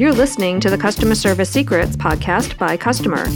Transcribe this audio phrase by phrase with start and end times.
[0.00, 3.26] You're listening to the Customer Service Secrets podcast by Customer.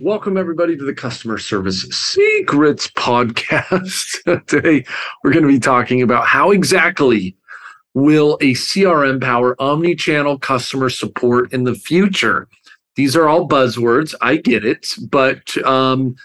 [0.00, 4.46] Welcome, everybody, to the Kustomer Service Secrets podcast.
[4.46, 4.86] Today,
[5.22, 7.36] we're going to be talking about how exactly
[7.92, 12.48] will a CRM power omni-channel customer support in the future.
[12.96, 14.14] These are all buzzwords.
[14.22, 16.16] I get it, but um,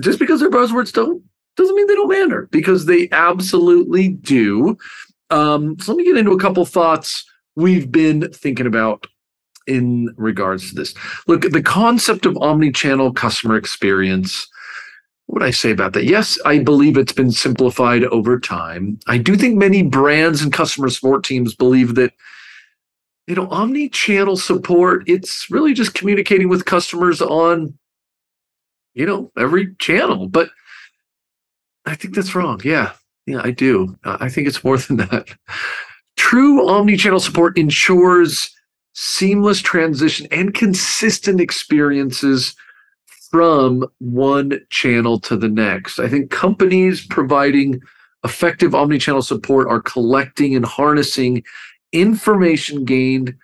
[0.00, 1.22] just because they're buzzwords don't
[1.56, 4.78] doesn't mean they don't matter because they absolutely do.
[5.30, 7.24] Um, so let me get into a couple thoughts
[7.56, 9.06] we've been thinking about
[9.66, 10.94] in regards to this.
[11.26, 14.46] Look, the concept of omni-channel customer experience.
[15.26, 16.04] What would I say about that?
[16.04, 18.98] Yes, I believe it's been simplified over time.
[19.06, 22.12] I do think many brands and customer support teams believe that
[23.26, 27.76] you know omni-channel support it's really just communicating with customers on
[28.94, 30.50] you know every channel but
[31.86, 32.92] i think that's wrong yeah
[33.26, 33.96] yeah, I do.
[34.04, 35.28] I think it's more than that.
[36.16, 38.50] True omni-channel support ensures
[38.94, 42.54] seamless transition and consistent experiences
[43.30, 45.98] from one channel to the next.
[45.98, 47.80] I think companies providing
[48.24, 51.42] effective omni-channel support are collecting and harnessing
[51.92, 53.34] information gained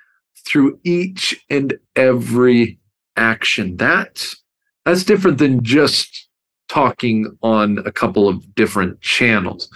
[0.46, 2.78] through each and every
[3.16, 3.76] action.
[3.76, 4.36] That's
[4.84, 6.28] that's different than just
[6.70, 9.68] talking on a couple of different channels.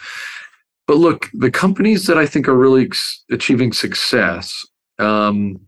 [0.87, 2.89] But look, the companies that I think are really
[3.33, 4.65] achieving success,
[5.01, 5.59] um,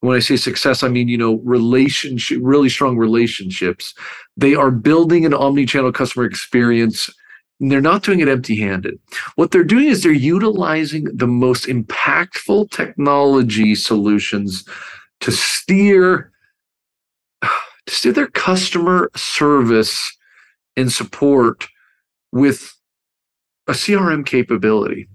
[0.00, 3.94] when I say success, I mean, you know, relationship, really strong relationships.
[4.36, 7.10] They are building an omni-channel customer experience.
[7.60, 8.98] And they're not doing it empty-handed.
[9.36, 14.64] What they're doing is they're utilizing the most impactful technology solutions
[15.20, 16.30] to steer
[17.42, 20.17] to steer their customer service
[20.78, 21.66] and support
[22.32, 22.72] with
[23.66, 25.08] a CRM capability.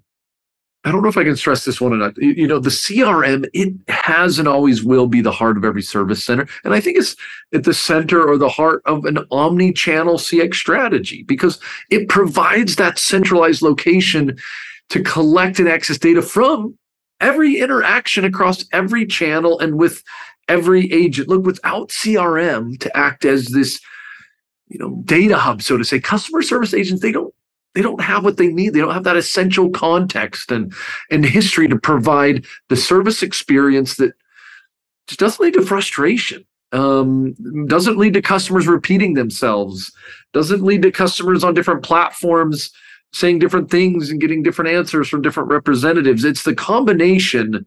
[0.86, 2.11] I don't know if I can stress this one enough.
[2.17, 6.21] You know, the CRM, it has and always will be the heart of every service
[6.21, 6.45] center.
[6.65, 7.15] And I think it's
[7.54, 11.58] at the center or the heart of an omni channel CX strategy because
[11.89, 14.37] it provides that centralized location
[14.89, 16.77] to collect and access data from
[17.21, 20.04] every interaction across every channel and with
[20.49, 21.30] every agent.
[21.30, 23.80] Look, without CRM to act as this
[24.73, 26.00] you know data hub so to say.
[26.00, 27.34] Customer service agents they don't
[27.76, 28.73] they don't have what they need.
[28.73, 30.73] They don't have that essential context and
[31.10, 34.14] and history to provide the service experience that
[35.08, 37.34] just doesn't lead to frustration um,
[37.67, 39.92] doesn't lead to customers repeating themselves
[40.34, 42.72] doesn't lead to customers on different platforms
[43.14, 46.26] saying different things and getting different answers from different representatives.
[46.26, 47.66] It's the combination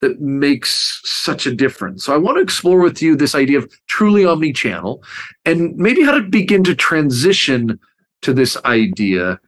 [0.00, 2.04] that makes such a difference.
[2.04, 5.02] So I want to explore with you this idea of truly omni-channel
[5.44, 7.78] and maybe how to begin to transition
[8.22, 9.38] to this idea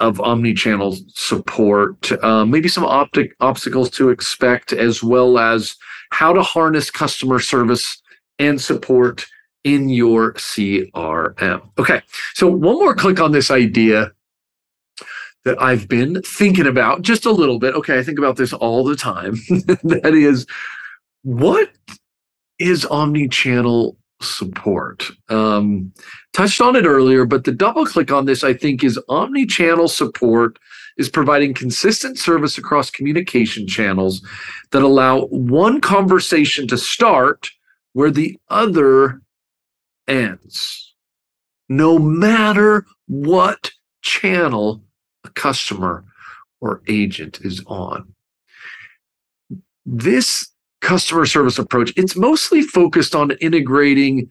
[0.00, 5.76] of omni-channel support, um, maybe some optic obstacles to expect, as well as
[6.10, 8.00] how to harness customer service
[8.38, 9.26] and support
[9.64, 11.60] in your CRM.
[11.78, 12.00] Okay,
[12.32, 14.12] so one more click on this idea
[15.44, 17.74] that I've been thinking about just a little bit.
[17.74, 19.32] Okay, I think about this all the time.
[19.82, 20.46] that is,
[21.22, 21.70] what
[22.58, 25.10] is omni channel support?
[25.28, 25.92] Um,
[26.32, 29.88] touched on it earlier, but the double click on this, I think, is omni channel
[29.88, 30.58] support
[30.98, 34.20] is providing consistent service across communication channels
[34.72, 37.50] that allow one conversation to start
[37.94, 39.22] where the other
[40.06, 40.94] ends,
[41.68, 43.70] no matter what
[44.02, 44.82] channel
[45.34, 46.04] customer
[46.60, 48.12] or agent is on.
[49.86, 54.30] This customer service approach, it's mostly focused on integrating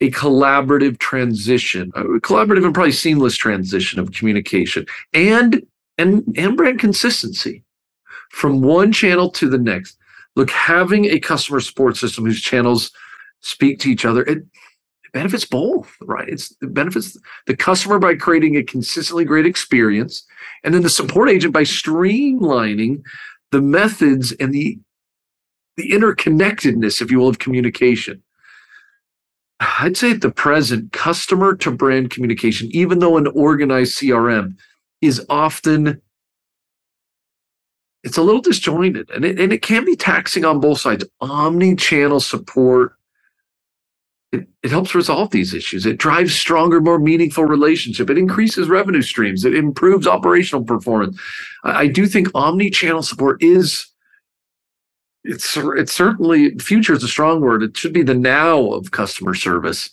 [0.00, 5.64] a collaborative transition, a collaborative and probably seamless transition of communication and
[5.96, 7.62] and and brand consistency
[8.30, 9.96] from one channel to the next.
[10.34, 12.90] Look, having a customer support system whose channels
[13.40, 14.44] speak to each other, it
[15.12, 16.28] benefits both, right?
[16.28, 20.24] It's it benefits the customer by creating a consistently great experience,
[20.64, 23.02] and then the support agent by streamlining
[23.50, 24.78] the methods and the
[25.76, 28.22] the interconnectedness, if you will, of communication.
[29.60, 34.56] I'd say at the present, customer to brand communication, even though an organized CRM
[35.00, 36.00] is often
[38.02, 41.04] it's a little disjointed and it, and it can be taxing on both sides.
[41.20, 42.96] Omni-channel support
[44.32, 45.84] it, it helps resolve these issues.
[45.84, 48.08] It drives stronger, more meaningful relationship.
[48.08, 49.44] It increases revenue streams.
[49.44, 51.20] It improves operational performance.
[51.64, 53.86] I, I do think omni-channel support is
[55.24, 57.62] it's it's certainly future is a strong word.
[57.62, 59.90] It should be the now of customer service.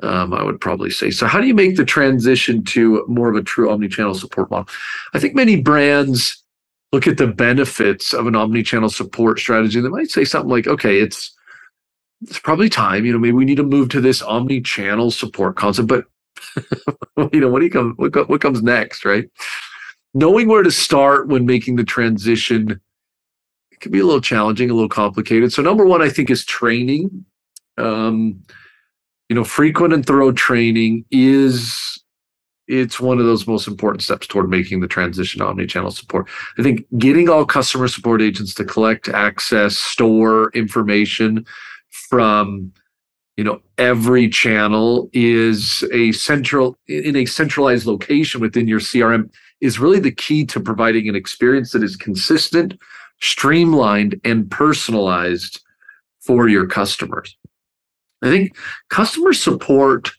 [0.00, 1.10] Um, I would probably say.
[1.10, 4.68] So, how do you make the transition to more of a true omni-channel support model?
[5.12, 6.40] I think many brands
[6.92, 11.00] look at the benefits of an omni-channel support strategy, they might say something like, okay,
[11.00, 11.36] it's
[12.22, 15.88] it's probably time, you know, maybe we need to move to this omni-channel support concept,
[15.88, 16.04] but
[17.32, 19.28] you know, what do you come what, what comes next, right?
[20.14, 22.80] Knowing where to start when making the transition
[23.70, 25.52] it can be a little challenging, a little complicated.
[25.52, 27.24] So number one, I think is training.
[27.76, 28.42] Um,
[29.28, 32.02] you know, frequent and thorough training is
[32.66, 36.28] it's one of those most important steps toward making the transition to omni-channel support.
[36.58, 41.46] I think getting all customer support agents to collect, access, store information
[41.90, 42.72] from
[43.36, 49.30] you know every channel is a central in a centralized location within your CRM
[49.60, 52.74] is really the key to providing an experience that is consistent,
[53.20, 55.60] streamlined and personalized
[56.20, 57.36] for your customers.
[58.22, 58.56] I think
[58.90, 60.10] customer support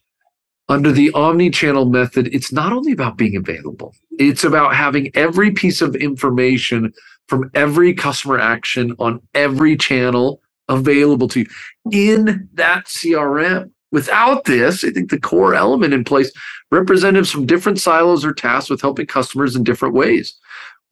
[0.70, 5.82] under the omni-channel method, it's not only about being available, it's about having every piece
[5.82, 6.94] of information
[7.28, 11.46] from every customer action on every channel available to you
[11.92, 13.72] in that CRM.
[13.92, 16.32] Without this, I think the core element in place,
[16.72, 20.38] representatives from different silos are tasked with helping customers in different ways,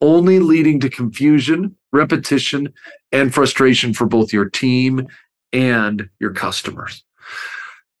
[0.00, 2.74] only leading to confusion, repetition,
[3.12, 5.06] and frustration for both your team
[5.52, 7.04] and your customers.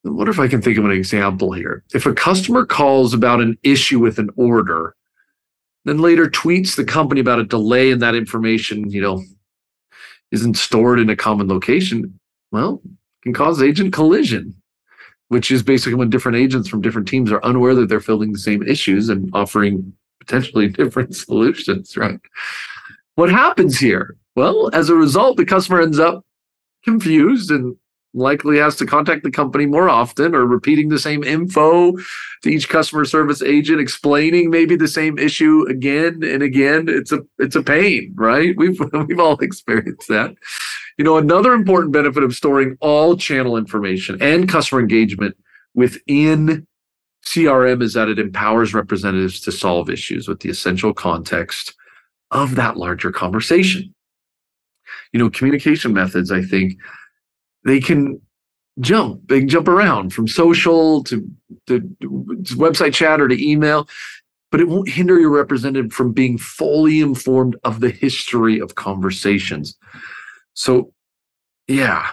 [0.04, 1.84] I wonder if I can think of an example here.
[1.94, 4.96] If a customer calls about an issue with an order,
[5.84, 9.22] then later tweets the company about a delay in that information, you know,
[10.32, 12.18] isn't stored in a common location,
[12.52, 12.80] well,
[13.22, 14.54] can cause agent collision,
[15.28, 18.38] which is basically when different agents from different teams are unaware that they're filling the
[18.38, 22.20] same issues and offering potentially different solutions, right?
[23.14, 24.16] What happens here?
[24.36, 26.24] Well, as a result, the customer ends up
[26.84, 27.76] confused and
[28.14, 31.92] likely has to contact the company more often or repeating the same info
[32.42, 36.88] to each customer service agent explaining maybe the same issue again and again.
[36.88, 38.54] It's a it's a pain right?
[38.56, 40.34] We've we've all experienced that.
[40.96, 45.36] You know another important benefit of storing all channel information and customer engagement
[45.74, 46.66] within
[47.26, 51.74] CRM is that it empowers representatives to solve issues with the essential context
[52.30, 53.94] of that larger conversation.
[55.12, 56.74] You know communication methods i think
[57.64, 58.20] they can
[58.80, 59.26] jump.
[59.28, 61.28] They can jump around from social to,
[61.66, 61.80] to
[62.54, 63.88] website chat or to email
[64.50, 69.76] but it won't hinder your representative from being fully informed of the history of conversations.
[70.54, 70.92] So
[71.68, 72.08] yeah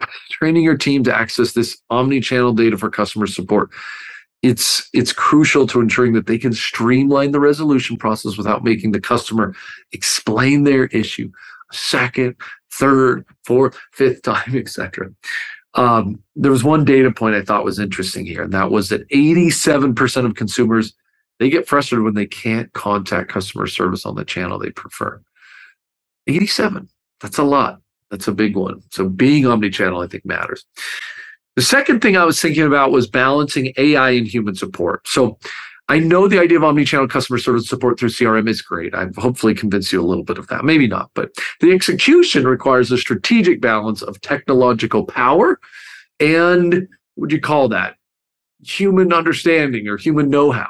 [0.30, 3.70] training your team to access this omni-channel data for customer support
[4.42, 9.00] it's it's crucial to ensuring that they can streamline the resolution process without making the
[9.00, 9.54] customer
[9.92, 11.30] explain their issue
[11.74, 12.36] second,
[12.72, 15.10] third, fourth, fifth time, etc.
[15.74, 19.08] Um, there was one data point I thought was interesting here, and that was that
[19.10, 20.94] 87% of consumers
[21.40, 25.20] they get frustrated when they can't contact customer service on the channel they prefer.
[26.26, 26.88] 87.
[27.20, 27.80] That's a lot.
[28.10, 28.82] That's a big one.
[28.90, 30.64] So being omni-channel, I think, matters.
[31.56, 35.06] The second thing I was thinking about was balancing AI and human support.
[35.06, 35.38] So
[35.88, 38.94] I know the idea of omni-channel customer service support through CRM is great.
[38.94, 40.64] I've hopefully convinced you a little bit of that.
[40.64, 45.60] Maybe not, but the execution requires a strategic balance of technological power
[46.20, 47.96] and what do you call that?
[48.62, 50.68] Human understanding or human know-how.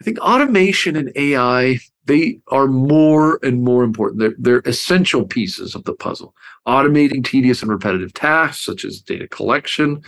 [0.00, 4.18] I think automation and AI, they are more and more important.
[4.18, 6.34] They're, they're essential pieces of the puzzle.
[6.66, 10.02] Automating tedious and repetitive tasks such as data collection.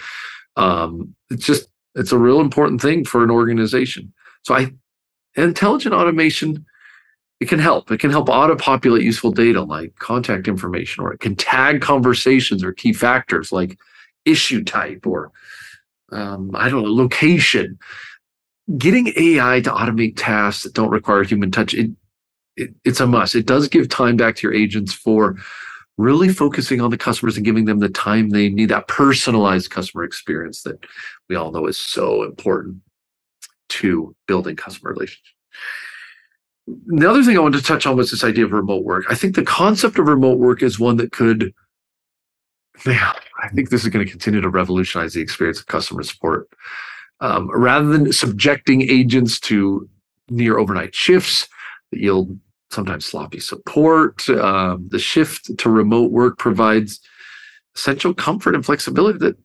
[0.56, 4.12] Um, it's just it's a real important thing for an organization.
[4.42, 4.72] So I
[5.36, 6.64] intelligent automation,
[7.40, 7.90] it can help.
[7.90, 12.72] It can help auto-populate useful data like contact information, or it can tag conversations or
[12.72, 13.78] key factors like
[14.24, 15.32] issue type or
[16.12, 17.78] um, I don't know, location.
[18.78, 21.90] Getting AI to automate tasks that don't require human touch, it,
[22.56, 23.34] it, it's a must.
[23.34, 25.36] It does give time back to your agents for
[25.98, 30.02] really focusing on the customers and giving them the time they need that personalized customer
[30.02, 30.84] experience that
[31.28, 32.78] we all know is so important
[33.70, 35.30] to building customer relationships.
[36.66, 39.04] The other thing I wanted to touch on was this idea of remote work.
[39.10, 41.52] I think the concept of remote work is one that could,
[42.86, 43.12] man,
[43.42, 46.48] I think this is going to continue to revolutionize the experience of customer support.
[47.20, 49.88] Um, rather than subjecting agents to
[50.30, 51.48] near overnight shifts
[51.90, 52.38] that yield
[52.70, 54.28] sometimes sloppy support.
[54.28, 57.00] Um, the shift to remote work provides
[57.76, 59.36] essential comfort and flexibility that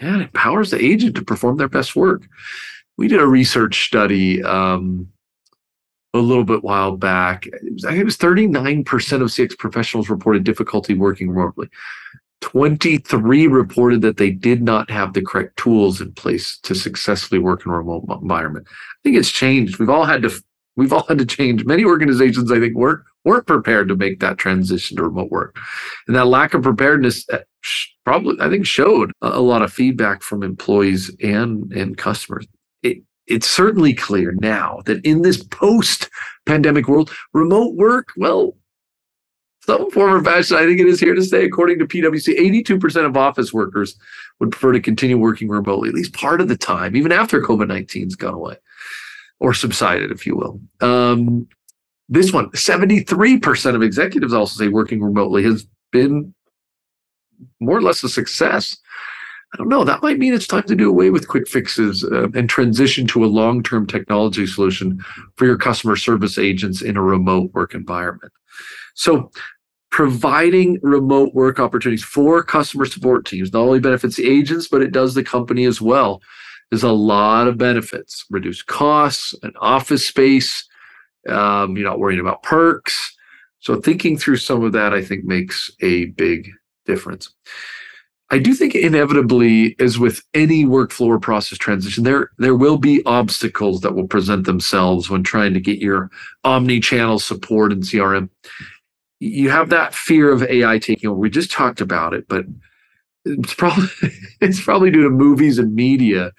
[0.00, 2.26] yeah, it empowers the agent to perform their best work.
[2.96, 5.08] We did a research study um,
[6.14, 7.46] a little bit while back.
[7.46, 8.86] It was, I think it was 39%
[9.22, 11.68] of CX professionals reported difficulty working remotely.
[12.40, 17.66] 23 reported that they did not have the correct tools in place to successfully work
[17.66, 18.66] in a remote environment.
[18.70, 19.78] I think it's changed.
[19.78, 20.30] We've all had to
[20.78, 21.64] We've all had to change.
[21.64, 25.58] Many organizations, I think, weren't weren't prepared to make that transition to remote work,
[26.06, 27.38] and that lack of preparedness uh,
[28.04, 32.46] probably, I think, showed a lot of feedback from employees and and customers.
[32.82, 38.56] It, it's certainly clear now that in this post-pandemic world, remote work, well,
[39.68, 41.44] some form or fashion, I think it is here to stay.
[41.44, 43.98] According to PwC, 82% of office workers
[44.40, 47.66] would prefer to continue working remotely, at least part of the time, even after COVID
[47.66, 48.56] 19's gone away
[49.40, 50.60] or subsided, if you will.
[50.80, 51.46] Um,
[52.08, 56.34] this one, 73% of executives also say working remotely has been
[57.60, 58.76] more or less a success.
[59.54, 59.82] I don't know.
[59.84, 63.24] That might mean it's time to do away with quick fixes uh, and transition to
[63.24, 65.02] a long term technology solution
[65.36, 68.32] for your customer service agents in a remote work environment.
[68.94, 69.30] So,
[69.90, 74.92] providing remote work opportunities for customer support teams not only benefits the agents, but it
[74.92, 76.20] does the company as well.
[76.70, 80.68] There's a lot of benefits, reduced costs, an office space.
[81.26, 83.16] Um, you're not worrying about perks.
[83.60, 86.50] So thinking through some of that, I think makes a big
[86.88, 87.32] difference.
[88.30, 93.02] I do think inevitably, as with any workflow or process transition, there there will be
[93.06, 96.10] obstacles that will present themselves when trying to get your
[96.44, 98.28] omni-channel support and CRM
[99.20, 101.18] you have that fear of AI taking over.
[101.18, 102.44] We just talked about it, but
[103.24, 103.88] it's probably
[104.40, 106.32] it's probably due to movies and media.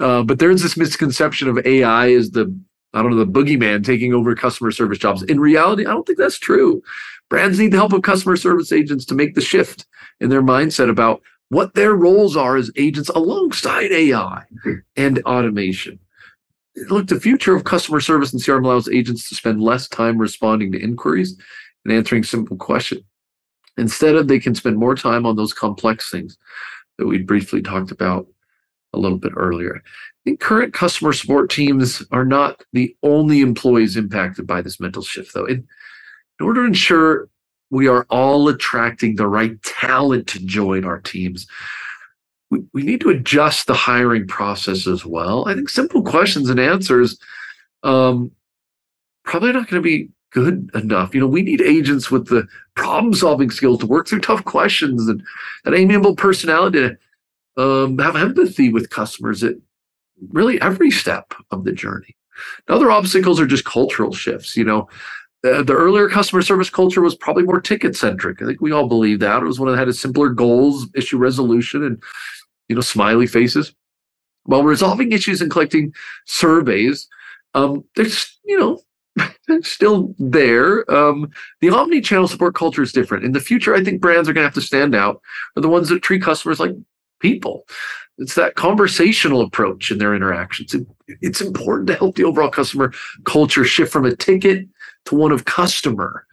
[0.00, 2.54] Uh, but there's this misconception of AI as the
[2.94, 5.22] I don't know the boogeyman taking over customer service jobs.
[5.22, 6.82] In reality, I don't think that's true.
[7.32, 9.86] Brands need the help of customer service agents to make the shift
[10.20, 14.42] in their mindset about what their roles are as agents alongside AI
[14.96, 15.98] and automation.
[16.90, 20.72] Look, the future of customer service and CRM allows agents to spend less time responding
[20.72, 21.38] to inquiries
[21.86, 23.00] and answering simple questions.
[23.78, 26.36] Instead of they can spend more time on those complex things
[26.98, 28.26] that we briefly talked about
[28.92, 29.76] a little bit earlier.
[29.76, 35.02] I think current customer support teams are not the only employees impacted by this mental
[35.02, 35.48] shift, though.
[36.40, 37.28] In order to ensure
[37.70, 41.46] we are all attracting the right talent to join our teams,
[42.50, 45.48] we, we need to adjust the hiring process as well.
[45.48, 47.18] I think simple questions and answers
[47.82, 48.30] um,
[49.24, 51.14] probably not going to be good enough.
[51.14, 55.08] You know, we need agents with the problem solving skills to work through tough questions
[55.08, 55.22] and
[55.64, 56.96] an amiable personality
[57.56, 59.54] to um, have empathy with customers at
[60.30, 62.16] really every step of the journey.
[62.66, 64.56] The other obstacles are just cultural shifts.
[64.56, 64.88] You know,
[65.42, 68.40] the earlier customer service culture was probably more ticket centric.
[68.40, 69.42] I think we all believe that.
[69.42, 72.02] It was one that had a simpler goals, issue resolution, and,
[72.68, 73.74] you know, smiley faces.
[74.44, 75.92] While resolving issues and collecting
[76.26, 77.08] surveys,
[77.54, 78.80] um, there's, you know,
[79.62, 80.88] still there.
[80.92, 81.30] Um,
[81.60, 83.24] the omni-channel support culture is different.
[83.24, 85.20] In the future, I think brands are going to have to stand out
[85.56, 86.72] are the ones that treat customers like
[87.20, 87.66] people.
[88.22, 90.74] It's that conversational approach in their interactions.
[90.74, 90.86] It,
[91.20, 92.92] it's important to help the overall customer
[93.24, 94.66] culture shift from a ticket
[95.06, 96.26] to one of customer.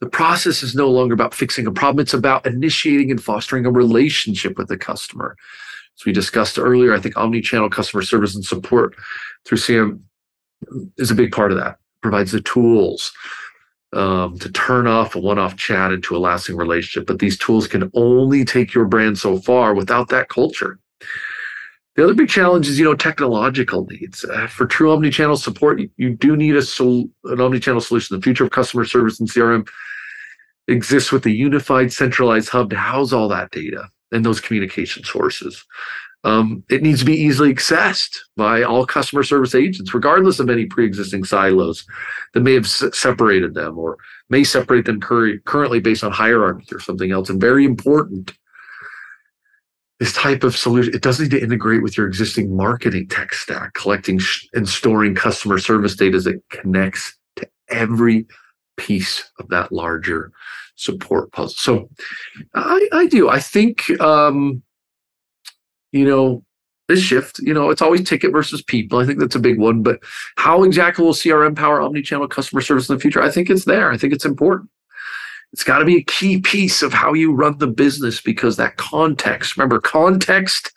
[0.00, 2.02] The process is no longer about fixing a problem.
[2.02, 5.36] It's about initiating and fostering a relationship with the customer.
[5.98, 8.94] As we discussed earlier, I think omni-channel customer service and support
[9.44, 10.00] through CM
[10.96, 13.12] is a big part of that provides the tools
[13.94, 17.06] um, to turn off a one-off chat into a lasting relationship.
[17.06, 20.78] But these tools can only take your brand so far without that culture.
[21.96, 24.24] The other big challenge is, you know, technological needs.
[24.24, 28.16] Uh, for true omni-channel support, you, you do need a sol- an omni-channel solution.
[28.16, 29.68] The future of customer service and CRM
[30.66, 35.64] exists with a unified, centralized hub to house all that data and those communication sources
[36.24, 40.64] um, it needs to be easily accessed by all customer service agents, regardless of any
[40.64, 41.84] pre-existing silos
[42.32, 43.98] that may have s- separated them or
[44.30, 47.28] may separate them cur- currently based on hierarchy or something else.
[47.28, 48.32] And very important,
[50.00, 53.74] this type of solution, it does need to integrate with your existing marketing tech stack,
[53.74, 58.26] collecting sh- and storing customer service data that connects to every
[58.76, 60.32] piece of that larger
[60.76, 61.54] support puzzle.
[61.56, 61.88] So
[62.54, 63.28] I, I do.
[63.28, 64.62] I think um,
[65.94, 66.44] you know,
[66.88, 68.98] this shift, you know, it's always ticket versus people.
[68.98, 69.82] I think that's a big one.
[69.82, 70.00] But
[70.36, 73.22] how exactly will CRM power omni-channel customer service in the future?
[73.22, 73.90] I think it's there.
[73.90, 74.68] I think it's important.
[75.54, 78.76] It's got to be a key piece of how you run the business because that
[78.76, 80.72] context, remember, context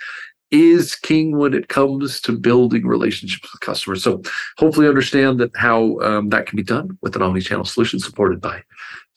[0.51, 4.03] is king when it comes to building relationships with customers.
[4.03, 4.21] So
[4.59, 8.61] hopefully understand that how um, that can be done with an omni-channel solution supported by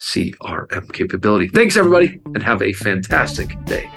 [0.01, 1.47] CRM capability.
[1.49, 3.87] Thanks everybody and have a fantastic day.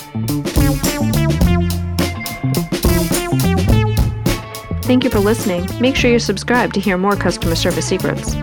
[4.82, 5.66] Thank you for listening.
[5.80, 8.36] Make sure you subscribe to hear more customer service secrets.